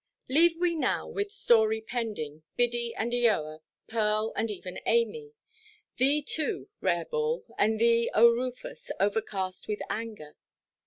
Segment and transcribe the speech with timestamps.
[0.27, 5.33] Leave we now, with story pending, Biddy and Eoa, Pearl, and even Amy;
[5.97, 10.35] thee, too, rare Bull, and thee, O Rufus, overcast with anger.